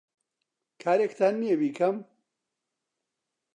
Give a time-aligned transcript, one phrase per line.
[0.81, 1.95] کارێکتان نییە بیکەم؟